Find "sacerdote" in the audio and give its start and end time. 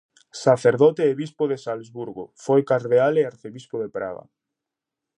0.43-1.03